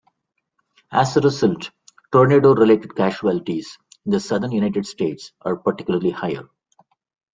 As 0.91 1.15
a 1.15 1.21
result, 1.21 1.69
tornado-related 2.11 2.95
casualties 2.95 3.77
in 4.03 4.13
the 4.13 4.19
southern 4.19 4.51
United 4.51 4.87
States 4.87 5.31
are 5.41 5.55
particularly 5.57 6.09
higher. 6.09 6.49